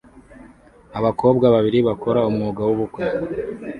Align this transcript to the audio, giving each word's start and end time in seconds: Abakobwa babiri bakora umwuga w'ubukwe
Abakobwa 0.99 1.45
babiri 1.55 1.79
bakora 1.87 2.19
umwuga 2.29 2.61
w'ubukwe 2.67 3.05